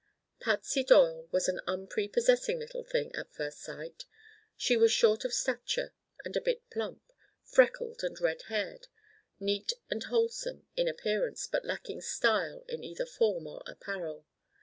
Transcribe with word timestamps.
Patsy 0.39 0.83
Doyle 0.83 1.27
was 1.31 1.47
an 1.47 1.59
unprepossessing 1.67 2.57
little 2.57 2.83
thing, 2.83 3.13
at 3.13 3.31
first 3.31 3.59
sight. 3.59 4.05
She 4.57 4.75
was 4.75 4.91
short 4.91 5.23
of 5.23 5.31
stature 5.31 5.93
and 6.25 6.35
a 6.35 6.41
bit 6.41 6.67
plump; 6.71 7.03
freckled 7.43 8.03
and 8.03 8.19
red 8.19 8.41
haired; 8.47 8.87
neat 9.39 9.73
and 9.91 10.01
wholesome 10.05 10.65
in 10.75 10.87
appearance 10.87 11.45
but 11.45 11.65
lacking 11.65 12.01
"style" 12.01 12.65
in 12.67 12.83
either 12.83 13.05
form 13.05 13.45
or 13.45 13.61
apparel. 13.67 14.25